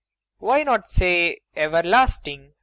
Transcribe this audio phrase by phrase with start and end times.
[0.39, 2.55] Why not say "everlasting"?